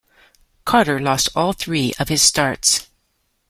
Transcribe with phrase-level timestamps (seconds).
[0.65, 2.87] Carter lost all three of his starts.